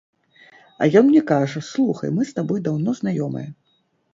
[0.85, 3.49] А ён мне кажа, слухай, мы з табой даўно знаёмыя.